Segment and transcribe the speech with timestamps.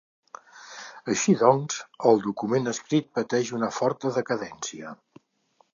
[1.15, 1.77] Així doncs,
[2.13, 4.99] el document escrit pateix una forta decadència.